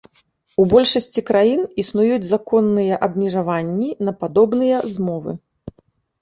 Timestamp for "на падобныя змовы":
4.09-5.31